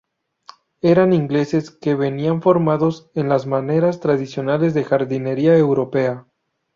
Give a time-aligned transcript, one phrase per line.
[0.81, 6.25] Eran ingleses que venían formados en las maneras tradicionales de jardinería europea.